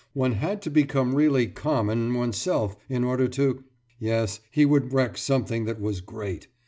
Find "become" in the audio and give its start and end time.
0.71-1.13